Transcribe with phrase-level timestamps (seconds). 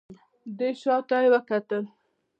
[0.57, 1.83] دی شا ته يې وکتل.